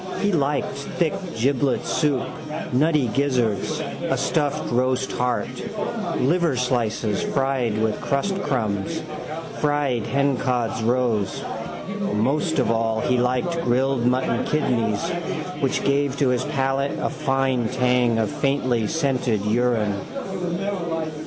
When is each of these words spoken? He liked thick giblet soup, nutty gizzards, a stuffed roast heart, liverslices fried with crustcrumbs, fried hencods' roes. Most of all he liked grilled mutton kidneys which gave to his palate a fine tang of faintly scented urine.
He 0.19 0.31
liked 0.31 0.73
thick 0.97 1.13
giblet 1.37 1.85
soup, 1.85 2.23
nutty 2.73 3.05
gizzards, 3.09 3.79
a 3.79 4.17
stuffed 4.17 4.71
roast 4.71 5.11
heart, 5.11 5.45
liverslices 6.17 7.23
fried 7.35 7.77
with 7.77 8.01
crustcrumbs, 8.01 9.03
fried 9.59 10.03
hencods' 10.05 10.83
roes. 10.83 11.43
Most 12.15 12.57
of 12.57 12.71
all 12.71 13.01
he 13.01 13.19
liked 13.19 13.61
grilled 13.61 14.03
mutton 14.07 14.43
kidneys 14.45 15.07
which 15.59 15.83
gave 15.83 16.17
to 16.17 16.29
his 16.29 16.45
palate 16.45 16.97
a 16.97 17.09
fine 17.11 17.67
tang 17.69 18.17
of 18.17 18.31
faintly 18.31 18.87
scented 18.87 19.45
urine. 19.45 19.93